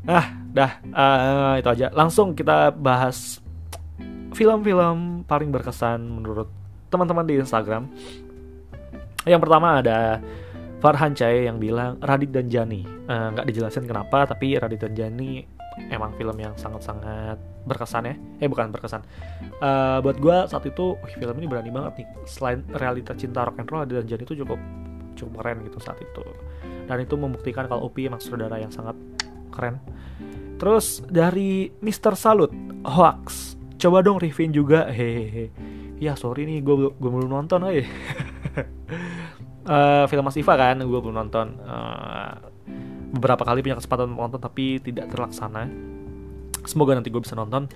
[0.07, 0.71] ah dah.
[0.89, 1.87] Uh, itu aja.
[1.91, 3.43] Langsung kita bahas
[4.35, 6.51] film-film paling berkesan menurut
[6.91, 7.87] teman-teman di Instagram.
[9.25, 10.21] Yang pertama ada
[10.83, 12.85] Farhan Cahaya yang bilang Radit dan Jani.
[12.85, 15.41] Eh, nggak uh, dijelasin kenapa tapi Radit dan Jani
[15.89, 18.15] emang film yang sangat-sangat berkesan ya.
[18.43, 19.01] Eh bukan berkesan.
[19.57, 22.07] Uh, buat gue saat itu wih, film ini berani banget nih.
[22.29, 24.59] Selain realita cinta rock and roll Radit dan Jani itu cukup
[25.15, 26.23] cukup keren gitu saat itu.
[26.85, 28.93] Dan itu membuktikan kalau Upi emang saudara yang sangat
[29.55, 29.79] keren.
[30.59, 32.19] Terus dari Mr.
[32.19, 32.51] Salut
[32.83, 33.55] hoax.
[33.79, 34.87] Coba dong reviewin juga.
[34.91, 35.51] Hehehe.
[35.95, 37.87] Ya sorry nih gue gue belum nonton aja
[39.67, 41.47] uh, film Mas Iva kan gue belum nonton.
[41.61, 42.33] Uh,
[43.15, 45.69] beberapa kali punya kesempatan nonton tapi tidak terlaksana.
[46.65, 47.69] Semoga nanti gue bisa nonton.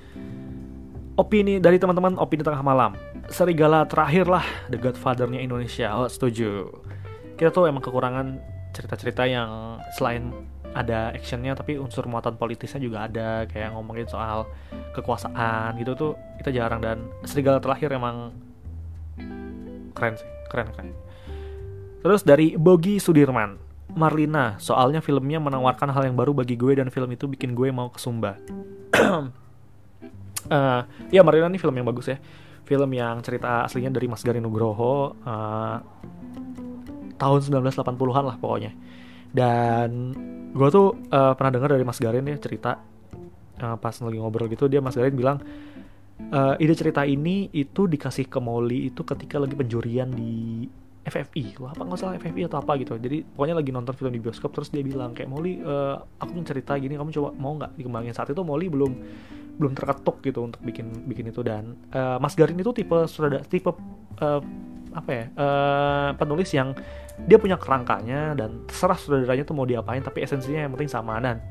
[1.20, 2.96] Opini dari teman-teman opini tengah malam.
[3.30, 5.92] Serigala terakhir lah The Godfather-nya Indonesia.
[5.94, 6.72] Oh setuju.
[7.36, 8.40] Kita tuh emang kekurangan
[8.72, 10.32] cerita-cerita yang selain
[10.74, 14.46] ada actionnya tapi unsur muatan politisnya juga ada kayak ngomongin soal
[14.94, 16.82] kekuasaan gitu tuh kita jarang.
[16.82, 18.34] Dan serigala terakhir emang
[19.98, 20.90] keren sih keren keren.
[22.00, 23.60] Terus dari Bogi Sudirman
[23.98, 27.90] Marlina soalnya filmnya menawarkan hal yang baru bagi gue dan film itu bikin gue mau
[27.90, 28.38] ke Sumba.
[28.94, 29.28] Uh,
[31.16, 32.18] ya Marlina ini film yang bagus ya.
[32.70, 35.78] Film yang cerita aslinya dari Mas Garin Nugroho uh,
[37.18, 38.72] tahun 1980-an lah pokoknya.
[39.34, 40.14] Dan
[40.50, 42.82] gue tuh uh, pernah dengar dari Mas Garin ya cerita
[43.62, 45.38] uh, pas lagi ngobrol gitu dia Mas Garin bilang
[46.34, 50.66] uh, ide cerita ini itu dikasih ke Molly itu ketika lagi penjurian di
[51.10, 52.96] FFI Wah, apa nggak salah FFI atau apa gitu.
[52.96, 56.48] Jadi pokoknya lagi nonton film di bioskop terus dia bilang kayak Molly uh, aku punya
[56.54, 58.14] cerita gini kamu coba mau nggak dikembangin?
[58.14, 58.92] Saat itu Molly belum
[59.60, 61.42] belum terketuk gitu untuk bikin bikin itu.
[61.42, 63.74] Dan uh, Mas Garin itu tipe sudah tipe
[64.22, 64.42] uh,
[64.90, 66.74] apa ya uh, penulis yang
[67.30, 71.20] dia punya kerangkanya dan terserah saudaranya tuh mau diapain tapi esensinya yang penting sama.
[71.20, 71.42] Dan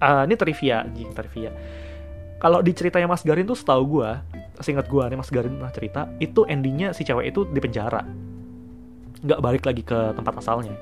[0.00, 1.52] uh, ini trivia jing trivia.
[2.36, 4.10] Kalau di ceritanya Mas Garin tuh setahu gue
[4.60, 8.00] seingat gue nih Mas Garin pernah cerita itu endingnya si cewek itu di penjara
[9.26, 10.74] nggak balik lagi ke tempat asalnya.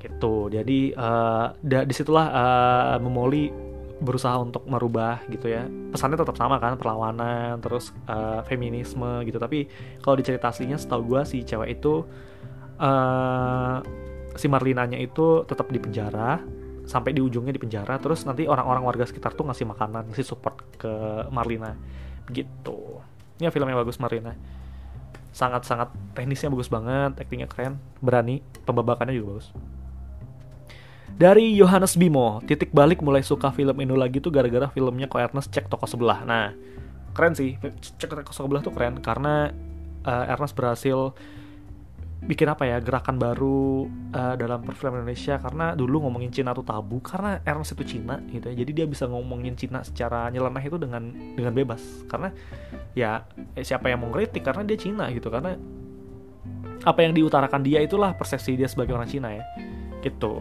[0.00, 0.36] Gitu.
[0.48, 3.52] Jadi uh, di situlah uh, memoli
[3.96, 5.64] berusaha untuk merubah gitu ya.
[5.92, 9.36] Pesannya tetap sama kan perlawanan terus uh, feminisme gitu.
[9.40, 9.68] Tapi
[10.00, 12.04] kalau di setahu gue si cewek itu
[12.80, 13.80] uh,
[14.36, 16.40] si Marlinanya itu tetap di penjara
[16.86, 20.60] sampai di ujungnya di penjara terus nanti orang-orang warga sekitar tuh ngasih makanan ngasih support
[20.76, 20.92] ke
[21.32, 21.72] Marlina.
[22.28, 23.00] Gitu.
[23.40, 24.56] Ini film yang bagus Marlina
[25.36, 29.52] sangat-sangat teknisnya bagus banget aktingnya keren berani pembabakannya juga bagus.
[31.16, 35.52] Dari Yohanes Bimo titik balik mulai suka film Indo lagi tuh gara-gara filmnya Ko Ernest
[35.52, 36.24] cek toko sebelah.
[36.24, 36.56] Nah
[37.12, 37.60] keren sih
[38.00, 39.52] cek toko sebelah tuh keren karena
[40.08, 41.12] uh, Ernest berhasil
[42.24, 43.84] bikin apa ya gerakan baru
[44.16, 45.36] uh, dalam perfilman Indonesia.
[45.36, 48.54] Karena dulu ngomongin Cina tuh tabu karena Ernest itu Cina gitu ya.
[48.64, 51.82] Jadi dia bisa ngomongin Cina secara nyeleneh itu dengan dengan bebas.
[52.08, 52.32] Karena
[52.96, 54.40] ya eh, siapa yang mau ngeritik?
[54.40, 55.28] Karena dia Cina gitu.
[55.28, 55.52] Karena
[56.86, 59.44] apa yang diutarakan dia itulah persepsi dia sebagai orang Cina ya.
[60.00, 60.32] Gitu.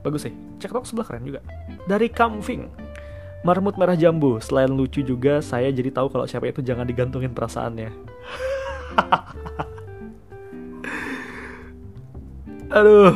[0.00, 0.34] Bagus sih.
[0.60, 1.40] Cek tok sebelah keren juga.
[1.84, 2.68] Dari Kamfing
[3.44, 4.40] marmut merah jambu.
[4.40, 7.92] Selain lucu juga saya jadi tahu kalau siapa itu jangan digantungin perasaannya
[12.74, 13.14] aduh.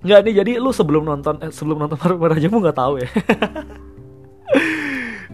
[0.00, 3.08] Nggak nih jadi lu sebelum nonton eh, sebelum nonton Marut Jamu nggak tahu ya.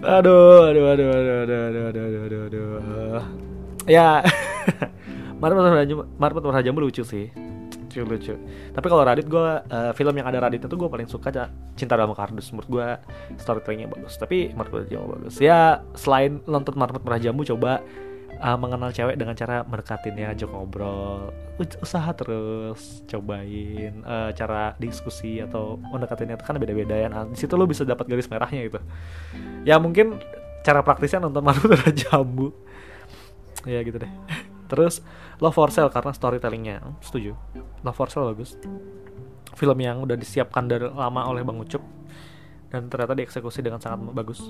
[0.07, 3.23] Aduh aduh aduh aduh aduh aduh aduh aduh aduh, aduh.
[3.91, 4.23] ya.
[5.41, 7.33] Marut Marut Jamu Marut Marut Jamu lucu sih.
[7.91, 8.35] Lucu lucu.
[8.77, 12.15] Tapi kalau Radit gue uh, film yang ada Radit itu gue paling suka Cinta dalam
[12.15, 12.53] Kardus.
[12.55, 12.89] Menurut gue
[13.41, 14.15] storytellingnya bagus.
[14.21, 17.81] Tapi Marmut Jamu bagus ya selain nonton Marmut Merah Jambu coba
[18.41, 21.33] uh, mengenal cewek dengan cara mendekatinnya ajak ngobrol.
[21.81, 27.65] Usaha terus cobain uh, cara diskusi atau mendekatinnya kan beda-beda ya nah, di situ lo
[27.65, 28.81] bisa dapat garis merahnya gitu.
[29.65, 30.21] Ya mungkin
[30.67, 32.51] cara praktisnya nonton Merah Jambu
[33.65, 34.13] ya gitu deh.
[34.67, 35.03] Terus
[35.37, 36.77] Love for Sale karena storytellingnya.
[37.05, 37.37] Setuju.
[37.85, 38.57] Love for Sale bagus.
[39.57, 41.85] Film yang udah disiapkan dari lama oleh Bang Ucup.
[42.73, 44.41] Dan ternyata dieksekusi dengan sangat bagus.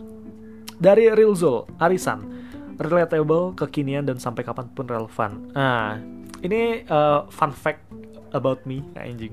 [0.77, 2.45] Dari Real Zul Arisan
[2.76, 5.50] relatable kekinian dan sampai kapan pun relevan.
[5.52, 6.00] Nah
[6.44, 7.82] ini uh, fun fact
[8.36, 9.32] about me nah, anjing.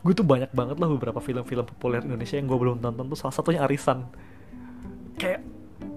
[0.00, 3.18] Gue tuh banyak banget lah beberapa film-film populer Indonesia yang gue belum tonton tuh.
[3.20, 4.08] Salah satunya Arisan.
[5.20, 5.44] Kayak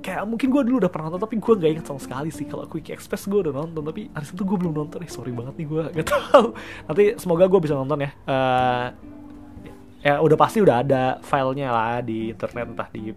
[0.04, 2.68] kayak mungkin gue dulu udah pernah nonton tapi gue gak inget sama sekali sih kalau
[2.68, 3.80] Quick Express gue udah nonton.
[3.80, 5.00] Tapi hari itu gue belum nonton.
[5.00, 6.52] Eh sorry banget nih gue gak tau
[6.92, 8.12] nanti semoga gue bisa nonton ya.
[8.28, 8.88] Uh,
[10.04, 13.16] ya udah pasti udah ada filenya lah di internet entah di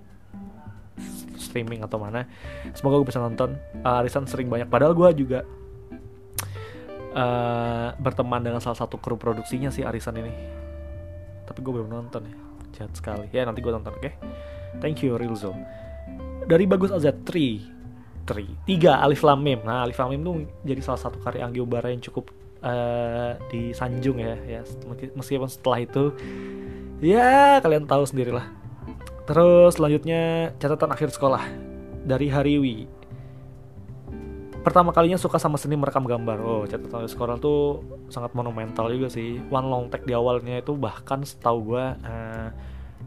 [1.56, 2.28] streaming atau mana
[2.76, 3.56] semoga gue bisa nonton.
[3.80, 4.68] Uh, Arisan sering banyak.
[4.68, 5.40] Padahal gue juga
[7.16, 10.32] uh, berteman dengan salah satu kru produksinya sih Arisan ini.
[11.48, 12.36] Tapi gue belum nonton ya.
[12.76, 13.32] Jahat sekali.
[13.32, 14.04] Ya nanti gue nonton oke?
[14.04, 14.14] Okay?
[14.80, 15.56] thank you Rilzo
[16.44, 17.32] dari Bagus AZ3
[18.26, 20.34] 3 tiga Alif Lamim nah Alif Lamim tuh
[20.66, 24.34] jadi salah satu karya Anggi Ubara yang cukup uh, disanjung ya.
[24.46, 24.60] Ya
[25.14, 26.12] meskipun setelah itu
[27.00, 28.65] ya kalian tahu sendirilah
[29.26, 31.42] terus selanjutnya catatan akhir sekolah
[32.06, 32.96] dari Hariwi
[34.66, 36.42] pertama kalinya suka sama seni merekam gambar.
[36.42, 39.38] Oh catatan akhir sekolah tuh sangat monumental juga sih.
[39.46, 42.50] One long take di awalnya itu bahkan setahu gue uh,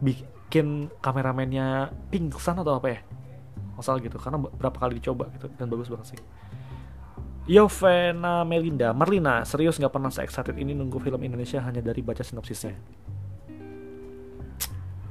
[0.00, 3.00] bikin kameramennya pingsan atau apa ya?
[3.76, 6.20] Masalah gitu karena berapa kali dicoba gitu dan bagus banget sih.
[7.44, 12.24] Yovena Melinda Merlina serius nggak pernah se excited ini nunggu film Indonesia hanya dari baca
[12.24, 12.72] sinopsisnya?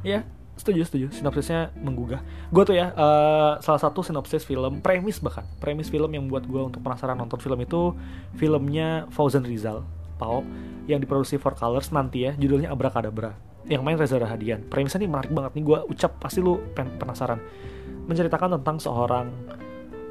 [0.01, 0.25] Ya
[0.59, 1.07] setuju setuju.
[1.15, 2.19] Sinopsisnya menggugah.
[2.51, 5.47] Gue tuh ya uh, salah satu sinopsis film premis bahkan.
[5.63, 7.95] Premis film yang buat gue untuk penasaran nonton film itu
[8.35, 9.87] filmnya Fauzan Rizal
[10.19, 10.43] Pao
[10.85, 12.35] yang diproduksi for Colors nanti ya.
[12.35, 13.33] Judulnya Abrakadabra
[13.69, 15.63] yang main Reza Rahadian premisnya ini menarik banget nih.
[15.63, 17.39] Gue ucap pasti lu penasaran.
[18.11, 19.27] Menceritakan tentang seorang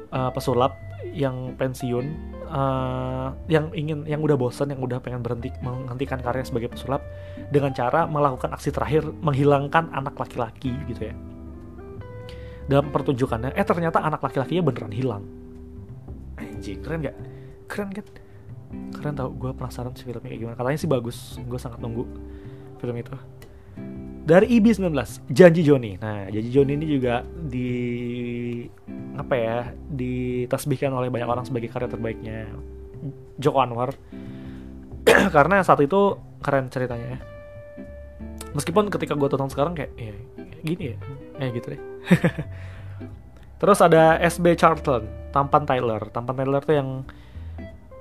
[0.09, 0.75] uh, pesulap
[1.13, 2.05] yang pensiun
[2.49, 7.05] uh, yang ingin yang udah bosan yang udah pengen berhenti menghentikan karya sebagai pesulap
[7.53, 11.15] dengan cara melakukan aksi terakhir menghilangkan anak laki-laki gitu ya.
[12.69, 15.23] Dalam pertunjukannya eh ternyata anak laki-lakinya beneran hilang.
[16.37, 17.17] Anjing keren gak
[17.69, 18.05] keren kan?
[18.93, 20.55] Keren tau gue penasaran sih filmnya kayak gimana.
[20.57, 22.05] Katanya sih bagus gue sangat nunggu
[22.77, 23.13] film itu
[24.29, 24.93] dari IB19
[25.33, 25.97] Janji Joni.
[25.97, 27.69] Nah Janji Joni ini juga di
[29.17, 29.57] apa ya
[29.89, 32.45] ditasbihkan oleh banyak orang sebagai karya terbaiknya
[33.41, 33.89] Joko Anwar.
[35.35, 37.19] Karena saat itu keren ceritanya ya.
[38.53, 40.13] Meskipun ketika gue tonton sekarang kayak ya,
[40.61, 40.97] gini ya
[41.41, 41.81] eh gitu deh.
[43.59, 46.05] Terus ada SB Charlton Tampan Tyler.
[46.13, 46.89] Tampan Tyler tuh yang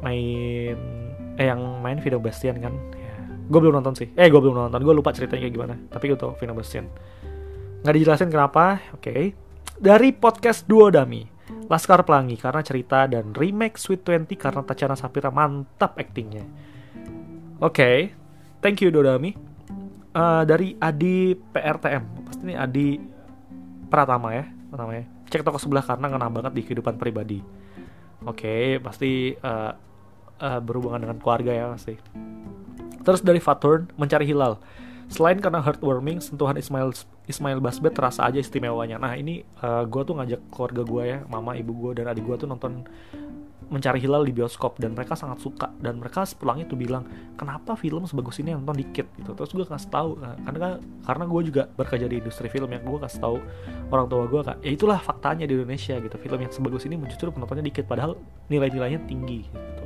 [0.04, 0.76] main
[1.40, 2.76] eh yang main video Bastian kan
[3.48, 4.08] gue belum nonton sih.
[4.12, 4.80] Eh gue belum nonton.
[4.84, 5.74] Gue lupa ceritanya kayak gimana.
[5.88, 6.86] Tapi gue tau Vino Bastian
[7.82, 8.78] nggak dijelasin kenapa.
[8.94, 9.02] Oke.
[9.02, 9.22] Okay.
[9.78, 11.22] dari podcast Duo Dami
[11.70, 16.42] Laskar Pelangi karena cerita dan remake Sweet Twenty karena Tachana Sapira mantap aktingnya.
[17.62, 17.72] Oke.
[17.72, 17.96] Okay.
[18.58, 19.32] thank you Duo Dami.
[20.08, 22.98] Uh, dari Adi PRTM pasti ini Adi
[23.86, 27.38] Pratama ya namanya cek toko sebelah karena ngena banget di kehidupan pribadi.
[28.24, 29.72] Oke okay, pasti uh,
[30.42, 31.94] uh, berhubungan dengan keluarga ya pasti
[33.08, 34.60] Terus dari Faturn, Mencari Hilal.
[35.08, 36.92] Selain karena heartwarming, sentuhan Ismail
[37.24, 39.00] Ismail Basbet terasa aja istimewanya.
[39.00, 42.28] Nah ini uh, eh, gue tuh ngajak keluarga gue ya, mama, ibu gue dan adik
[42.28, 42.84] gue tuh nonton
[43.72, 44.76] Mencari Hilal di bioskop.
[44.76, 45.72] Dan mereka sangat suka.
[45.80, 47.08] Dan mereka sepulangnya tuh bilang
[47.40, 49.08] kenapa film sebagus ini yang nonton dikit?
[49.16, 49.32] Gitu.
[49.32, 50.68] Terus gue kasih tahu nah, karena
[51.08, 53.36] karena gue juga bekerja di industri film yang gue kasih tahu
[53.88, 56.16] orang tua gue kak ya itulah faktanya di Indonesia gitu.
[56.20, 58.20] Film yang sebagus ini justru penontonnya dikit padahal
[58.52, 59.84] nilai-nilainya tinggi gitu.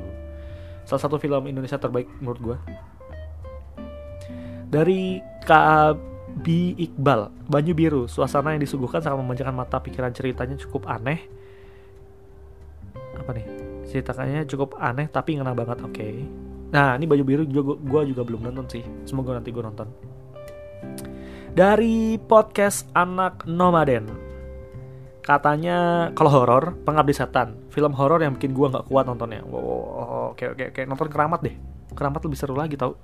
[0.83, 2.57] Salah satu film Indonesia terbaik menurut gue
[4.73, 6.45] dari KB
[6.81, 11.21] Iqbal, Banyu Biru, suasana yang disuguhkan sangat memanjakan mata pikiran ceritanya cukup aneh.
[13.13, 13.45] Apa nih?
[13.85, 15.93] Ceritanya cukup aneh tapi ngena banget, oke.
[15.93, 16.25] Okay.
[16.73, 18.81] Nah, ini Banyu Biru juga gue juga belum nonton sih.
[19.05, 19.85] Semoga nanti gue nonton.
[21.53, 24.09] Dari podcast Anak Nomaden,
[25.21, 30.51] katanya kalau horor pengabdi setan film horor yang bikin gue nggak kuat nontonnya wow oke
[30.51, 31.55] oke oke nonton keramat deh
[31.95, 32.99] keramat lebih seru lagi tau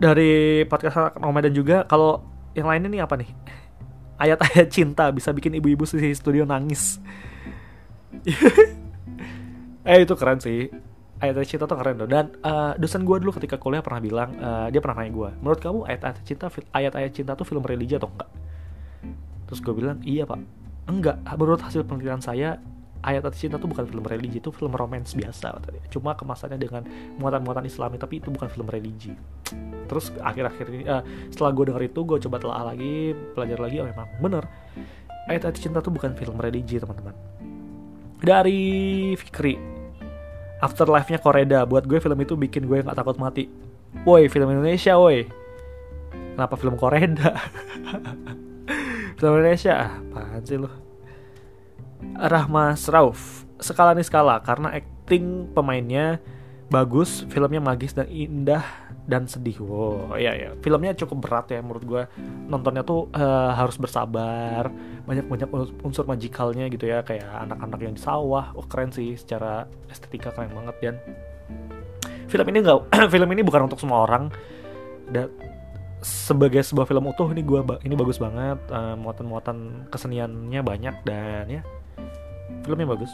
[0.00, 2.24] dari podcast Nomaden juga kalau
[2.56, 3.30] yang lainnya nih apa nih?
[4.16, 6.98] Ayat-ayat cinta bisa bikin ibu-ibu di studio nangis.
[9.80, 10.68] Eh itu keren sih.
[11.24, 12.04] Ayat-ayat cinta tuh keren tuh.
[12.04, 15.56] Dan uh, dosen gue dulu ketika kuliah pernah bilang uh, dia pernah nanya gue menurut
[15.56, 18.28] kamu ayat-ayat cinta ayat-ayat cinta tuh film religi atau enggak?
[19.48, 20.36] Terus gue bilang iya pak.
[20.84, 21.24] Enggak.
[21.24, 22.60] Menurut hasil penelitian saya
[23.00, 25.56] ayat-ayat cinta tuh bukan film religi itu film romance biasa
[25.88, 26.84] cuma kemasannya dengan
[27.16, 29.16] muatan-muatan islami tapi itu bukan film religi
[29.90, 31.02] terus akhir-akhir ini uh,
[31.34, 34.44] setelah gue denger itu gue coba telah lagi belajar lagi oh memang bener.
[35.26, 37.14] Ayat-ayat cinta tuh bukan film religi teman-teman.
[38.22, 38.62] Dari
[39.18, 39.58] Fikri
[40.62, 41.66] Afterlife-nya Koreda.
[41.66, 43.50] Buat gue film itu bikin gue nggak takut mati.
[44.06, 45.26] Woi film Indonesia woi.
[46.38, 47.34] Kenapa film Koreda?
[49.20, 50.72] Film Indonesia ah apaan sih lo
[52.16, 56.16] Rahma Rauf skala nih skala karena acting pemainnya
[56.72, 58.64] bagus filmnya magis dan indah
[59.10, 59.58] dan sedih.
[59.58, 60.50] Wow, iya ya.
[60.62, 62.02] Filmnya cukup berat ya menurut gue.
[62.46, 64.70] Nontonnya tuh uh, harus bersabar,
[65.04, 65.50] banyak-banyak
[65.82, 68.54] unsur magikalnya gitu ya, kayak anak-anak yang di sawah.
[68.54, 70.94] Oh, keren sih secara estetika keren banget dan
[72.30, 72.78] film ini nggak
[73.12, 74.30] film ini bukan untuk semua orang.
[75.10, 75.26] Dan
[76.00, 78.62] sebagai sebuah film utuh ini gue ini bagus banget.
[78.70, 81.62] Uh, muatan-muatan keseniannya banyak dan ya
[82.62, 83.10] filmnya bagus.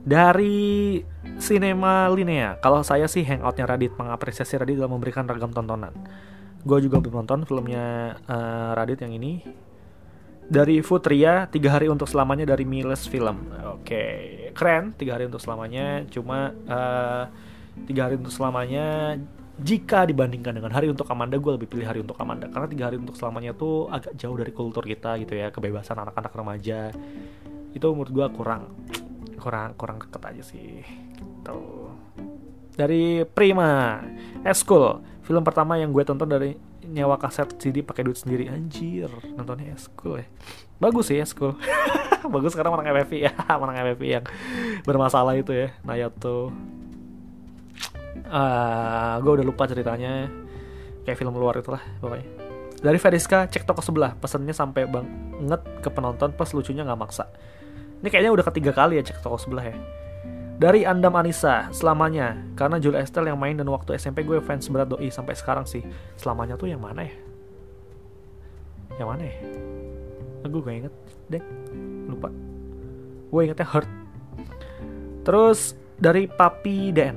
[0.00, 0.96] Dari
[1.36, 2.56] Cinema Linea.
[2.64, 5.92] Kalau saya sih hangoutnya Radit, mengapresiasi Radit dalam memberikan ragam tontonan.
[6.64, 9.44] Gue juga belum nonton filmnya uh, Radit yang ini.
[10.50, 13.54] Dari Futria, tiga hari untuk selamanya dari Miles Film.
[13.70, 14.16] Oke, okay.
[14.50, 14.90] keren.
[14.98, 16.02] Tiga hari untuk selamanya.
[16.10, 17.24] Cuma uh,
[17.86, 19.14] tiga hari untuk selamanya.
[19.60, 22.96] Jika dibandingkan dengan hari untuk Amanda, gue lebih pilih hari untuk Amanda karena tiga hari
[22.96, 26.88] untuk selamanya tuh agak jauh dari kultur kita gitu ya, kebebasan anak-anak remaja.
[27.76, 28.72] Itu menurut gue kurang
[29.40, 30.84] kurang kurang deket aja sih
[31.16, 31.60] gitu.
[32.76, 34.00] Dari Prima
[34.44, 35.02] Eskul.
[35.24, 36.56] Film pertama yang gue tonton dari
[36.90, 38.46] nyawa kaset CD pakai duit sendiri.
[38.52, 40.26] Anjir nontonnya Eskul ya.
[40.78, 41.56] Bagus sih Eskul.
[42.34, 44.24] Bagus karena menang FFP ya menang FFP yang
[44.84, 46.52] bermasalah itu ya Nayato
[48.28, 50.28] uh, gue udah lupa ceritanya.
[51.04, 52.26] Kayak film luar itulah pokoknya.
[52.80, 54.16] Dari Veriska cek toko sebelah.
[54.16, 57.28] Pesennya sampai banget ke penonton pas lucunya nggak maksa
[58.00, 59.76] ini kayaknya udah ketiga kali ya cek toko sebelah ya.
[60.60, 62.36] Dari Andam Anissa, selamanya.
[62.52, 65.80] Karena Julia Estelle yang main dan waktu SMP gue fans berat doi sampai sekarang sih.
[66.20, 67.16] Selamanya tuh yang mana ya?
[69.00, 69.36] Yang mana ya?
[70.44, 70.94] Nah, gue gak inget
[71.32, 71.42] deh.
[72.12, 72.28] Lupa.
[73.32, 73.88] Gue ingetnya Hurt.
[75.24, 77.16] Terus dari Papi Den.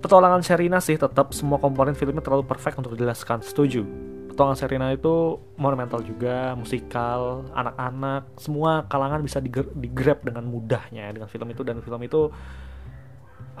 [0.00, 3.44] Petualangan Sherina sih tetap semua komponen filmnya terlalu perfect untuk dijelaskan.
[3.44, 4.01] Setuju
[4.32, 9.44] Petualangan Serena itu monumental juga, musikal, anak-anak, semua kalangan bisa
[9.76, 12.32] digrab dengan mudahnya dengan film itu dan film itu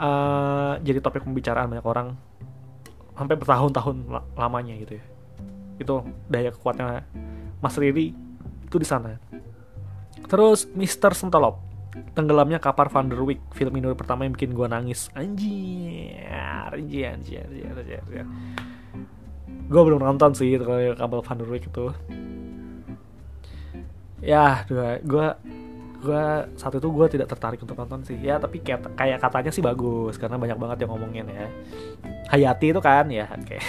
[0.00, 2.16] uh, jadi topik pembicaraan banyak orang
[3.12, 3.96] sampai bertahun-tahun
[4.32, 5.04] lamanya gitu ya.
[5.76, 5.94] Itu
[6.32, 7.04] daya kuatnya
[7.60, 8.16] Mas Riri
[8.64, 9.20] itu di sana.
[10.24, 11.12] Terus Mr.
[11.12, 11.60] Sentolop
[12.16, 16.16] tenggelamnya kapar Van der Wijk film Indo pertama yang bikin gua nangis anjir
[16.72, 18.24] anjir anjir anjir anjir, anjir
[19.48, 21.86] gue belum nonton sih kalau kabel Van der Wijk itu
[24.22, 25.26] ya dua gue
[26.02, 26.24] gue
[26.58, 30.18] saat itu gue tidak tertarik untuk nonton sih ya tapi kayak kayak katanya sih bagus
[30.18, 31.46] karena banyak banget yang ngomongin ya
[32.34, 33.60] Hayati itu kan ya oke okay.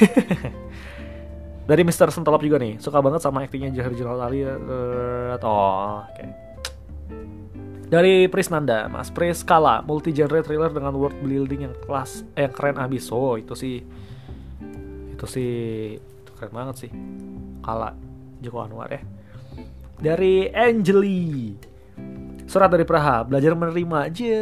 [1.70, 6.10] dari Mister Sentolop juga nih suka banget sama aktingnya Jahar Jenal Ali uh, oh oke
[6.10, 6.30] okay.
[7.94, 12.54] dari Prisnanda Mas Pris Kala multi genre thriller dengan world building yang kelas eh, yang
[12.54, 13.86] keren abis oh itu sih
[15.24, 15.52] itu sih
[15.96, 16.92] itu keren banget sih.
[17.64, 17.96] Kala
[18.44, 19.00] Joko Anwar ya.
[20.04, 21.56] Dari Angeli.
[22.44, 24.12] Surat dari Praha belajar menerima.
[24.12, 24.36] Aja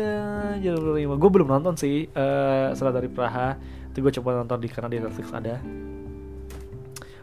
[0.57, 1.13] belajar menerima.
[1.21, 3.61] Gue belum nonton sih uh, surat dari Praha.
[3.93, 5.61] Itu gue coba nonton di karena di Netflix ada.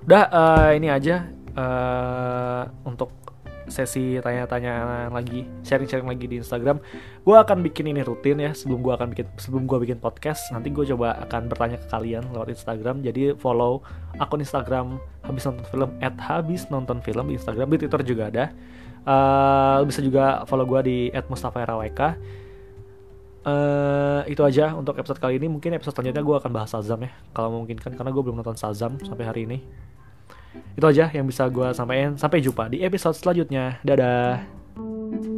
[0.06, 1.26] Udah uh, ini aja
[1.58, 3.10] uh, untuk
[3.68, 6.80] sesi tanya-tanya lagi, sharing-sharing lagi di Instagram.
[7.22, 10.50] Gue akan bikin ini rutin ya sebelum gue akan bikin sebelum gue bikin podcast.
[10.50, 13.00] Nanti gue coba akan bertanya ke kalian lewat Instagram.
[13.04, 13.84] Jadi follow
[14.18, 18.44] akun Instagram habis nonton film at habis nonton film di Instagram di Twitter juga ada.
[19.08, 22.18] Uh, bisa juga follow gue di at Mustafa Raweka.
[23.48, 27.14] Uh, itu aja untuk episode kali ini mungkin episode selanjutnya gue akan bahas Shazam ya
[27.32, 29.64] kalau memungkinkan karena gue belum nonton Shazam sampai hari ini
[30.74, 32.18] itu aja yang bisa gue sampaikan.
[32.18, 33.78] Sampai jumpa di episode selanjutnya.
[33.86, 35.37] Dadah.